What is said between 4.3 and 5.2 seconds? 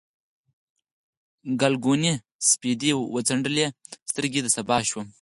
د سبا شوم